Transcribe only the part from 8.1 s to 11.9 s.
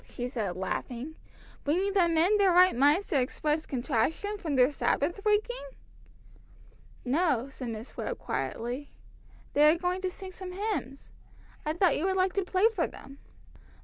quietly. "They are going to sing some hymns. I